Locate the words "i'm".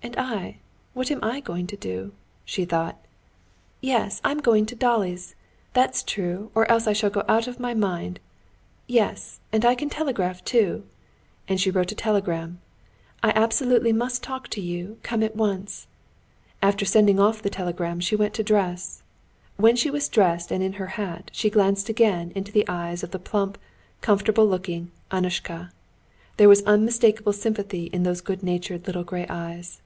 4.22-4.38